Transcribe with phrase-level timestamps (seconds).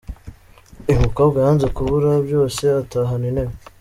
[0.87, 3.53] Uyu mukobwa yanze kubura byose atahana intebe.